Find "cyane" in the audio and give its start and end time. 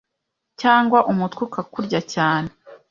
2.13-2.49